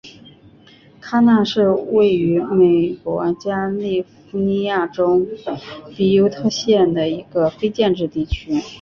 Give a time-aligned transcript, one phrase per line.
[0.99, 5.23] 卡纳是位于美国加利福尼亚州
[5.95, 8.51] 比尤特县的一个非建制地区。